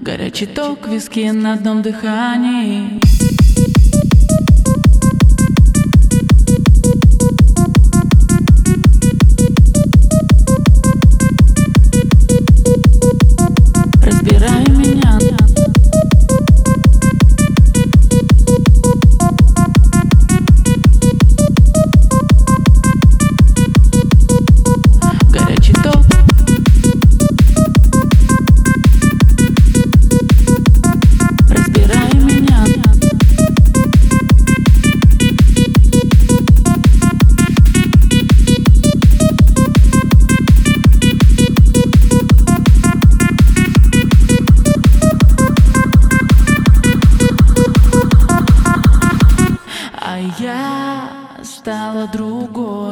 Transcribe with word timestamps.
Горячий 0.00 0.46
ток, 0.46 0.88
виски 0.88 1.32
на 1.32 1.54
одном 1.54 1.82
дыхании 1.82 3.05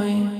mãe. 0.04 0.33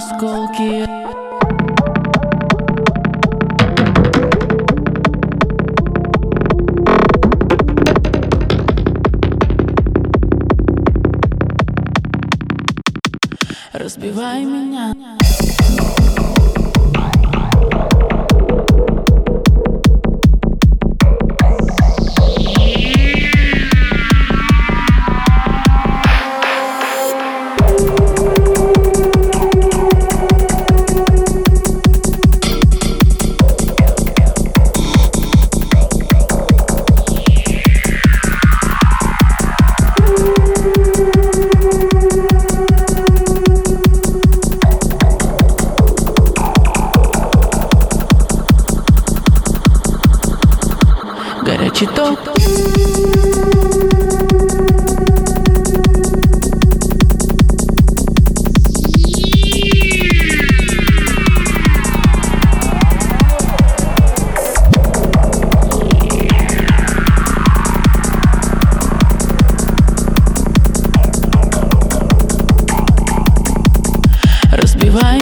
Осколки. 0.00 0.86
Разбивай 13.74 14.44
меня 14.44 14.94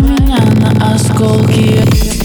меня 0.01 0.39
на 0.61 0.95
осколки 0.95 2.18